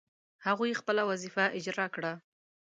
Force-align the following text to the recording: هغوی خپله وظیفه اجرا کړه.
هغوی 0.45 0.77
خپله 0.79 1.01
وظیفه 1.09 1.43
اجرا 1.57 1.87
کړه. 1.95 2.13